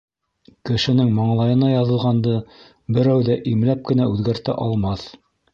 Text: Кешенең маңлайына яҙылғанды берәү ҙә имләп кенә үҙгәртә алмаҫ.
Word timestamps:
Кешенең 0.69 1.11
маңлайына 1.17 1.69
яҙылғанды 1.73 2.35
берәү 2.97 3.23
ҙә 3.31 3.39
имләп 3.55 3.87
кенә 3.91 4.11
үҙгәртә 4.15 4.61
алмаҫ. 4.67 5.09